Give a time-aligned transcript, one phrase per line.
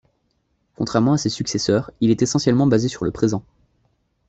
[0.77, 3.45] Contrairement à ses successeurs, il est essentiellement basé sur le présent.